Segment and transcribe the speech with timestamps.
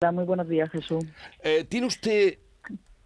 [0.00, 1.04] Hola, muy buenos días, Jesús.
[1.42, 2.38] Eh, ¿Tiene usted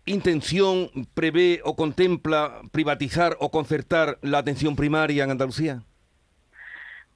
[0.04, 5.80] intención, prevé o contempla privatizar o concertar la atención primaria en Andalucía?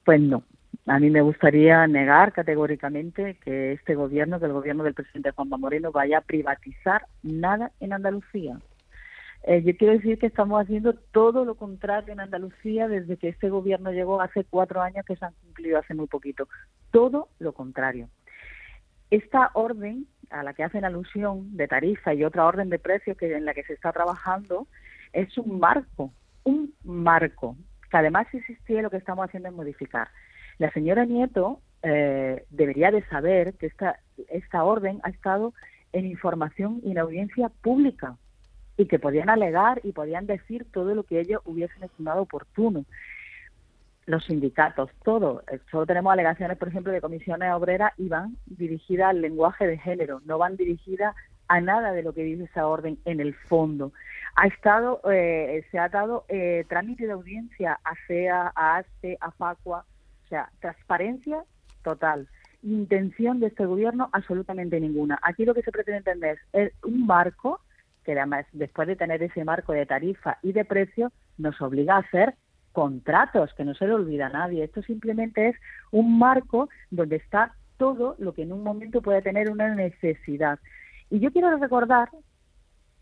[0.03, 0.41] Pues no.
[0.87, 5.57] A mí me gustaría negar categóricamente que este gobierno, que el gobierno del presidente Juanma
[5.57, 8.57] Moreno, vaya a privatizar nada en Andalucía.
[9.43, 13.49] Eh, yo quiero decir que estamos haciendo todo lo contrario en Andalucía desde que este
[13.49, 16.49] gobierno llegó hace cuatro años que se han cumplido hace muy poquito.
[16.89, 18.09] Todo lo contrario.
[19.09, 23.33] Esta orden a la que hacen alusión de tarifa y otra orden de precios que
[23.35, 24.67] en la que se está trabajando
[25.13, 26.11] es un marco,
[26.43, 27.55] un marco
[27.89, 30.09] que además existía lo que estamos haciendo es modificar.
[30.57, 35.53] La señora Nieto eh, debería de saber que esta, esta orden ha estado
[35.93, 38.17] en información y en audiencia pública
[38.77, 42.85] y que podían alegar y podían decir todo lo que ellos hubiesen estimado oportuno.
[44.07, 45.43] Los sindicatos, todo.
[45.51, 49.77] Eh, solo tenemos alegaciones, por ejemplo, de comisiones obreras y van dirigidas al lenguaje de
[49.77, 51.13] género, no van dirigidas
[51.49, 53.91] a nada de lo que dice esa orden en el fondo.
[54.35, 59.31] Ha estado, eh, se ha dado eh, trámite de audiencia a CEA, a ASPE, a
[59.31, 59.85] FACUA,
[60.25, 61.43] o sea, transparencia
[61.83, 62.27] total.
[62.63, 65.19] Intención de este gobierno absolutamente ninguna.
[65.21, 67.59] Aquí lo que se pretende entender es un marco
[68.05, 71.99] que además después de tener ese marco de tarifa y de precio nos obliga a
[71.99, 72.35] hacer
[72.77, 74.63] contratos, que no se le olvida a nadie.
[74.63, 75.55] Esto simplemente es
[75.89, 80.59] un marco donde está todo lo que en un momento puede tener una necesidad.
[81.09, 82.09] Y yo quiero recordar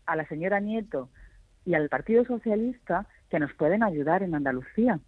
[0.06, 1.10] a la señora Nieto
[1.66, 4.98] y al Partido Socialista que nos pueden ayudar en Andalucía.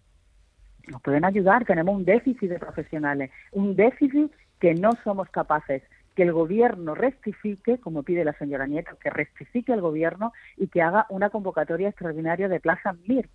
[0.88, 4.30] Nos pueden ayudar, tenemos un déficit de profesionales, un déficit
[4.60, 5.82] que no somos capaces
[6.14, 10.82] que el gobierno rectifique, como pide la señora Nieto, que rectifique el gobierno y que
[10.82, 13.30] haga una convocatoria extraordinaria de Plaza MIR.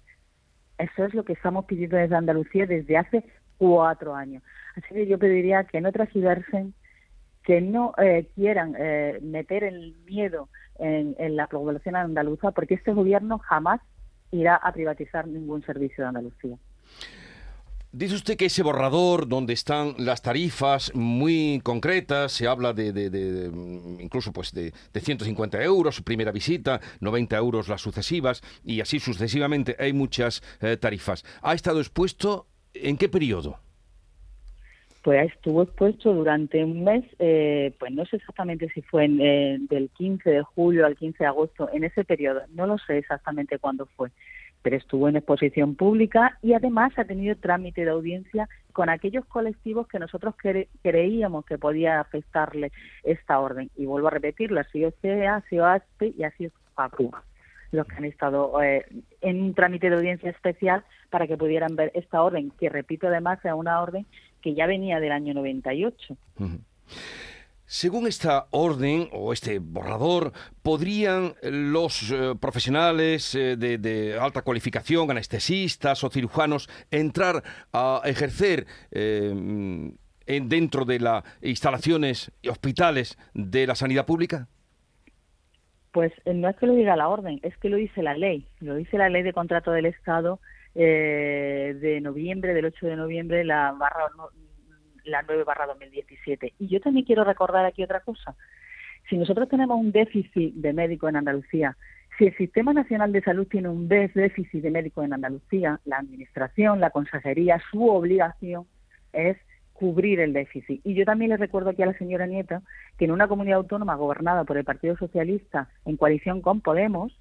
[0.83, 3.23] Eso es lo que estamos pidiendo desde Andalucía desde hace
[3.57, 4.43] cuatro años.
[4.75, 6.73] Así que yo pediría que no transversen,
[7.43, 13.37] que no eh, quieran eh, meter el miedo en la población andaluza, porque este gobierno
[13.37, 13.79] jamás
[14.31, 16.57] irá a privatizar ningún servicio de Andalucía.
[17.95, 23.51] Dice usted que ese borrador donde están las tarifas muy concretas, se habla de, de,
[24.01, 29.93] incluso pues de, 150 euros primera visita, 90 euros las sucesivas y así sucesivamente hay
[29.93, 31.23] muchas eh, tarifas.
[31.43, 33.59] ¿Ha estado expuesto en qué periodo?
[35.03, 39.91] Pues estuvo expuesto durante un mes, eh, pues no sé exactamente si fue eh, del
[39.91, 43.85] 15 de julio al 15 de agosto, en ese periodo, no lo sé exactamente cuándo
[43.95, 44.09] fue
[44.63, 49.87] pero estuvo en exposición pública y además ha tenido trámite de audiencia con aquellos colectivos
[49.87, 50.33] que nosotros
[50.81, 52.71] creíamos que podía afectarle
[53.03, 53.69] esta orden.
[53.75, 57.11] Y vuelvo a repetirlo, ha sido CEA, ha sido ASPE y ha sido FACU
[57.71, 58.85] los que han estado eh,
[59.21, 63.39] en un trámite de audiencia especial para que pudieran ver esta orden, que repito además
[63.43, 64.05] es una orden
[64.41, 66.15] que ya venía del año 98.
[67.73, 76.03] Según esta orden o este borrador, ¿podrían los eh, profesionales eh, de, alta cualificación, anestesistas
[76.03, 77.41] o cirujanos, entrar
[77.73, 79.33] a ejercer eh,
[80.27, 84.47] dentro de las instalaciones y hospitales de la sanidad pública?
[85.93, 88.45] Pues no es que lo diga la orden, es que lo dice la ley.
[88.59, 90.39] Lo dice la ley de contrato del Estado
[90.75, 94.09] de noviembre, del 8 de noviembre, la barra
[95.03, 96.53] la 9 barra 2017.
[96.59, 98.35] Y yo también quiero recordar aquí otra cosa.
[99.09, 101.77] Si nosotros tenemos un déficit de médicos en Andalucía,
[102.17, 106.79] si el Sistema Nacional de Salud tiene un déficit de médicos en Andalucía, la Administración,
[106.79, 108.65] la Consejería, su obligación
[109.11, 109.37] es
[109.73, 110.79] cubrir el déficit.
[110.83, 112.61] Y yo también le recuerdo aquí a la señora Nieta
[112.97, 117.17] que en una comunidad autónoma gobernada por el Partido Socialista en coalición con Podemos,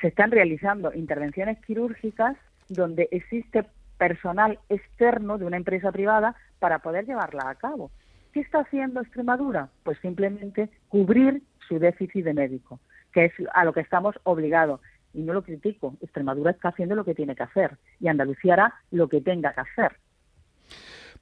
[0.00, 2.36] se están realizando intervenciones quirúrgicas
[2.68, 3.64] donde existe
[3.98, 7.90] personal externo de una empresa privada para poder llevarla a cabo.
[8.32, 9.68] ¿Qué está haciendo Extremadura?
[9.82, 12.80] Pues simplemente cubrir su déficit de médico,
[13.12, 14.80] que es a lo que estamos obligados.
[15.14, 18.74] Y no lo critico, Extremadura está haciendo lo que tiene que hacer y Andalucía hará
[18.90, 19.96] lo que tenga que hacer.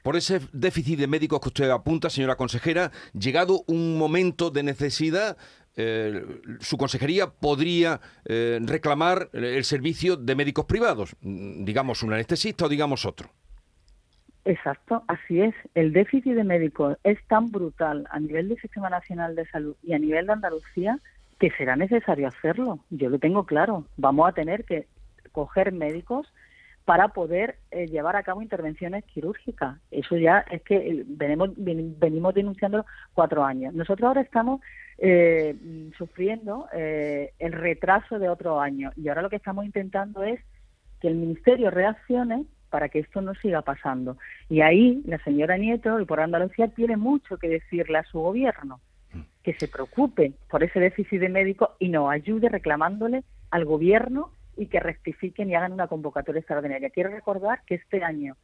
[0.03, 5.37] Por ese déficit de médicos que usted apunta, señora consejera, llegado un momento de necesidad,
[5.77, 6.25] eh,
[6.61, 13.05] su consejería podría eh, reclamar el servicio de médicos privados, digamos un anestesista o digamos
[13.05, 13.31] otro.
[14.47, 15.55] Exacto, así es.
[15.75, 19.93] El déficit de médicos es tan brutal a nivel del Sistema Nacional de Salud y
[19.93, 21.01] a nivel de Andalucía
[21.41, 22.79] que será necesario hacerlo.
[22.91, 23.85] Yo lo tengo claro.
[23.97, 24.87] Vamos a tener que
[25.33, 26.33] coger médicos
[26.87, 29.77] para poder eh, llevar a cabo intervenciones quirúrgicas.
[29.91, 33.75] Eso ya es que eh, venimos, venimos denunciando cuatro años.
[33.75, 34.61] Nosotros ahora estamos
[34.99, 40.41] eh, sufriendo el retraso de otro año y ahora lo que estamos intentando es
[41.01, 44.17] que el Ministerio reaccione para que esto no siga pasando.
[44.49, 48.81] Y ahí la señora Nieto y por Andalucía tiene mucho que decirle a su gobierno.
[49.43, 54.67] que se preocupe por ese déficit de médicos y nos ayude reclamándole al gobierno y
[54.67, 56.91] que rectifiquen y hagan una convocatoria extraordinaria.
[56.91, 58.37] Quiero recordar que este año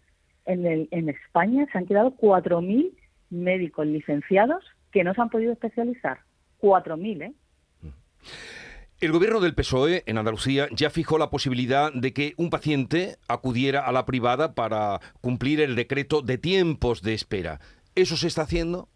[0.44, 2.92] en, el, en España se han quedado 4.000
[3.30, 6.20] médicos licenciados que no se han podido especializar.
[6.60, 7.32] 4.000, ¿eh?
[9.00, 13.80] El gobierno del PSOE en Andalucía ya fijó la posibilidad de que un paciente acudiera
[13.80, 17.58] a la privada para cumplir el decreto de tiempos de espera.
[17.96, 18.88] ¿Eso se está haciendo?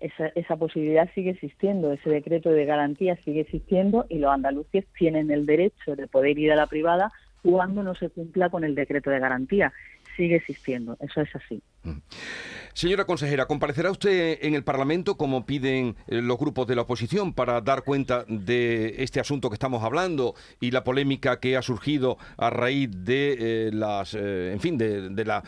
[0.00, 5.30] Esa, esa, posibilidad sigue existiendo, ese decreto de garantía sigue existiendo y los andaluces tienen
[5.30, 7.12] el derecho de poder ir a la privada
[7.42, 9.72] cuando no se cumpla con el decreto de garantía.
[10.16, 11.62] Sigue existiendo, eso es así.
[11.84, 11.98] Mm.
[12.78, 17.32] Señora consejera, ¿comparecerá usted en el Parlamento como piden eh, los grupos de la oposición
[17.32, 22.18] para dar cuenta de este asunto que estamos hablando y la polémica que ha surgido
[22.36, 25.42] a raíz de eh, las, eh, en fin, de, la...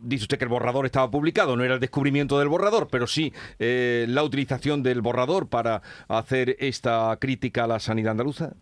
[0.00, 3.34] dice usted que el borrador estaba publicado, no era el descubrimiento del borrador, pero sí
[3.58, 8.54] la utilización del borrador para hacer esta crítica a la sanidad andaluza.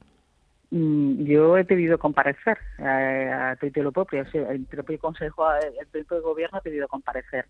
[0.70, 6.58] Mm, yo he pedido comparecer eh, a, título propio, el propio Consejo, el propio Gobierno
[6.58, 7.46] ha pedido comparecer.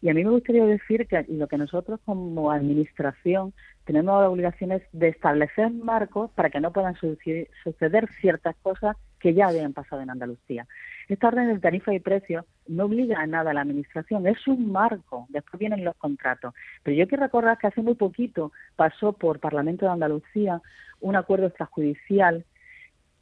[0.00, 3.52] Y a mí me gustaría decir que lo que nosotros como Administración
[3.84, 9.34] tenemos la obligación es de establecer marcos para que no puedan suceder ciertas cosas que
[9.34, 10.66] ya habían pasado en Andalucía.
[11.08, 14.72] Esta orden de tarifa y precio no obliga a nada a la Administración, es un
[14.72, 16.54] marco, después vienen los contratos.
[16.82, 20.60] Pero yo quiero recordar que hace muy poquito pasó por Parlamento de Andalucía
[21.00, 22.44] un acuerdo extrajudicial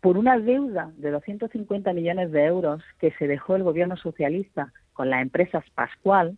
[0.00, 5.11] por una deuda de 250 millones de euros que se dejó el gobierno socialista con
[5.11, 6.37] las empresas Pascual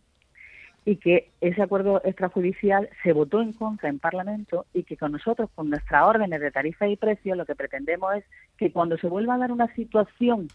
[0.85, 5.49] y que ese acuerdo extrajudicial se votó en contra en Parlamento y que con nosotros,
[5.55, 8.25] con nuestras órdenes de tarifa y precio, lo que pretendemos es
[8.57, 10.49] que cuando se vuelva a dar una situación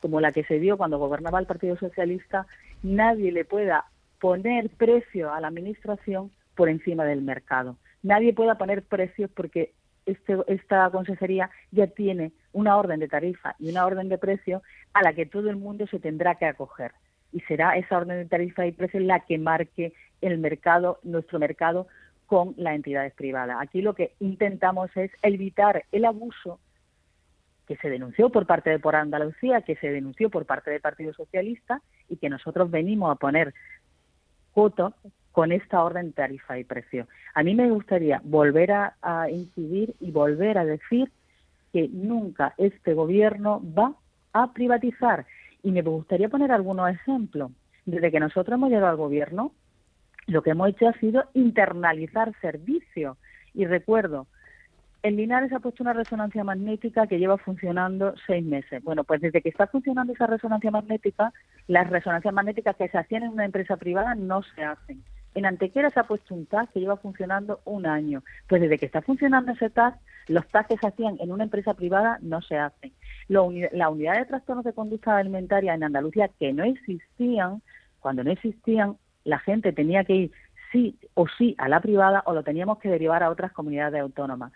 [0.00, 2.46] como la que se dio cuando gobernaba el Partido Socialista,
[2.82, 3.84] nadie le pueda
[4.20, 7.76] poner precio a la Administración por encima del mercado.
[8.02, 9.72] Nadie pueda poner precios porque
[10.08, 14.62] este, esta consejería ya tiene una orden de tarifa y una orden de precio
[14.94, 16.92] a la que todo el mundo se tendrá que acoger.
[17.30, 21.86] Y será esa orden de tarifa y precio la que marque el mercado, nuestro mercado,
[22.26, 23.58] con las entidades privadas.
[23.60, 26.58] Aquí lo que intentamos es evitar el abuso
[27.66, 31.12] que se denunció por parte de por Andalucía, que se denunció por parte del Partido
[31.12, 33.52] Socialista y que nosotros venimos a poner
[34.54, 34.94] coto
[35.32, 37.06] con esta orden tarifa y precio.
[37.34, 41.10] A mí me gustaría volver a, incidir y volver a decir
[41.72, 43.94] que nunca este gobierno va
[44.32, 45.26] a privatizar.
[45.62, 47.52] Y me gustaría poner algunos ejemplos.
[47.84, 49.52] Desde que nosotros hemos llegado al gobierno,
[50.26, 53.16] lo que hemos hecho ha sido internalizar servicios.
[53.54, 54.26] Y recuerdo,
[55.02, 58.82] en Linares ha puesto una resonancia magnética que lleva funcionando seis meses.
[58.82, 61.32] Bueno, pues desde que está funcionando esa resonancia magnética,
[61.68, 65.02] las resonancias magnéticas que se hacían en una empresa privada no se hacen.
[65.38, 68.24] En Antequera se ha puesto un TAS que lleva funcionando un año.
[68.48, 69.94] Pues desde que está funcionando ese TAS,
[70.26, 72.92] los TAS que se hacían en una empresa privada no se hacen.
[73.28, 77.62] la unidad de trastornos de conducta alimentaria en Andalucía, que no existían,
[78.00, 80.32] cuando no existían, la gente tenía que ir
[80.72, 84.50] sí o sí a la privada o lo teníamos que derivar a otras comunidades autónomas.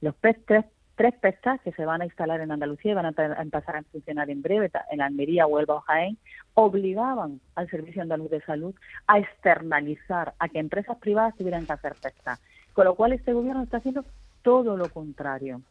[0.00, 3.76] Los PES tres pestas que se van a instalar en Andalucía y van a, empezar
[3.76, 6.18] a funcionar en breve en Almería, Huelva o Jaén,
[6.54, 8.74] obligaban al Servicio Andaluz de Salud
[9.06, 12.40] a externalizar, a que empresas privadas tuvieran que hacer pestas.
[12.72, 14.04] Con lo cual este gobierno está haciendo
[14.42, 15.62] todo lo contrario.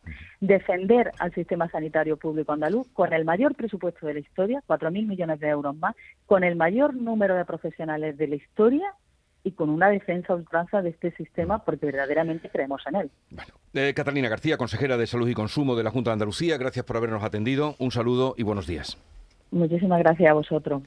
[0.42, 5.40] Defender al sistema sanitario público andaluz con el mayor presupuesto de la historia, 4.000 millones
[5.40, 5.96] de euros más,
[6.26, 8.94] con el mayor número de profesionales de la historia
[9.44, 13.12] y con una defensa ultranza de este sistema porque verdaderamente creemos en él.
[13.30, 16.86] Bueno, eh, Catalina García, consejera de Salud y Consumo de la Junta de Andalucía, gracias
[16.86, 17.76] por habernos atendido.
[17.80, 18.98] Un saludo y buenos días.
[19.52, 20.84] Muchísimas gracias a vosotros.